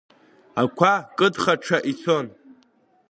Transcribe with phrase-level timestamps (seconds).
[0.61, 2.25] Ақәа кыдхаҽа ицон.